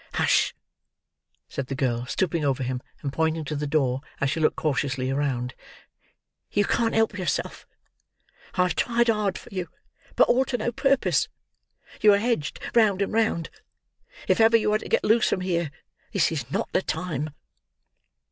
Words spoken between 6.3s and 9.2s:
"You can't help yourself. I have tried